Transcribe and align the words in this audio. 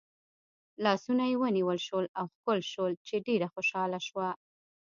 لاسونه 0.83 1.23
یې 1.31 1.35
ونیول 1.41 1.79
شول 1.87 2.05
او 2.19 2.25
ښکل 2.35 2.59
شول 2.71 2.93
چې 3.07 3.23
ډېره 3.27 3.47
خوشحاله 3.53 3.99
شوه. 4.07 4.29